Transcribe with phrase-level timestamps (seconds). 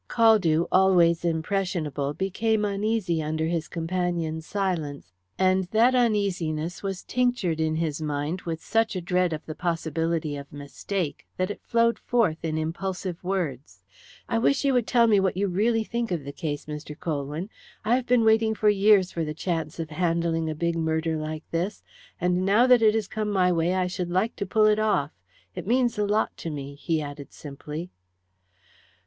[0.09, 7.75] Caldew, always impressionable, became uneasy under his companion's silence, and that uneasiness was tinctured in
[7.75, 12.43] his mind with such a dread of the possibility of mistake that it flowed forth
[12.43, 13.83] in impulsive words:
[14.27, 16.99] "I wish you would tell me what you really think of the case, Mr.
[16.99, 17.51] Colwyn.
[17.85, 21.43] I have been waiting for years for the chance of handling a big murder like
[21.51, 21.83] this,
[22.19, 25.11] and now that it has come my way I should like to pull it off.
[25.53, 27.91] It means a lot to me," he added simply.